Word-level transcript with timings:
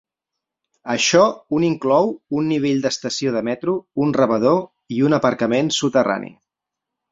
Això 0.93 1.19
un 1.57 1.65
inclou 1.67 2.09
un 2.39 2.49
nivell 2.53 2.81
d'estació 2.87 3.35
de 3.37 3.45
metro, 3.51 3.77
un 4.07 4.17
rebedor 4.21 4.59
i 4.99 5.07
un 5.11 5.21
aparcament 5.21 5.73
soterrani. 5.81 6.35